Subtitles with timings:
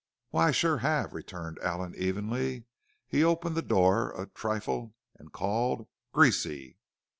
[0.31, 2.63] "Why, I sure have!" returned Allen evenly.
[3.07, 6.79] He opened the door a trifle and called: "Greasy!"